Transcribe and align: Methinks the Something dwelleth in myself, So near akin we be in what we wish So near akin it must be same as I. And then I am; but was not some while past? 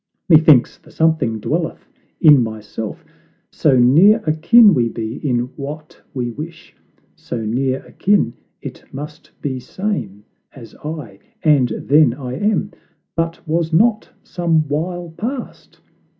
Methinks 0.27 0.79
the 0.79 0.89
Something 0.89 1.39
dwelleth 1.39 1.87
in 2.19 2.41
myself, 2.41 3.05
So 3.51 3.77
near 3.77 4.23
akin 4.25 4.73
we 4.73 4.89
be 4.89 5.17
in 5.17 5.41
what 5.57 6.01
we 6.15 6.31
wish 6.31 6.75
So 7.15 7.45
near 7.45 7.85
akin 7.85 8.33
it 8.63 8.83
must 8.91 9.29
be 9.43 9.59
same 9.59 10.25
as 10.53 10.73
I. 10.83 11.19
And 11.43 11.69
then 11.77 12.15
I 12.15 12.33
am; 12.33 12.71
but 13.15 13.47
was 13.47 13.71
not 13.71 14.09
some 14.23 14.67
while 14.67 15.11
past? 15.15 15.79